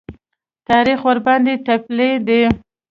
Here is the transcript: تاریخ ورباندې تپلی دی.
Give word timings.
تاریخ 0.69 0.99
ورباندې 1.09 1.53
تپلی 1.65 2.11
دی. 2.27 2.41